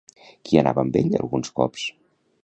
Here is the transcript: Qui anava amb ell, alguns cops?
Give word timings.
Qui 0.47 0.57
anava 0.61 0.81
amb 0.85 0.97
ell, 1.01 1.11
alguns 1.19 1.53
cops? 1.59 1.85